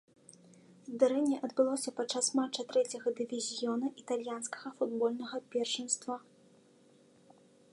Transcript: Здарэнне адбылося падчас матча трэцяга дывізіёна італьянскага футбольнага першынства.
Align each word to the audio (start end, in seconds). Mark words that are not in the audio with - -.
Здарэнне 0.91 1.35
адбылося 1.47 1.91
падчас 1.99 2.29
матча 2.39 2.65
трэцяга 2.71 3.09
дывізіёна 3.19 3.87
італьянскага 4.03 4.69
футбольнага 4.79 5.37
першынства. 5.57 6.13